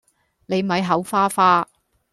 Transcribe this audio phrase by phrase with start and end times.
[0.47, 1.69] 你咪口花花